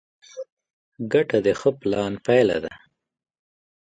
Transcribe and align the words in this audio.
ګټه 1.11 1.37
د 1.45 1.47
ښه 1.59 1.71
پلان 1.81 2.13
پایله 2.25 2.57
ده. 2.63 2.73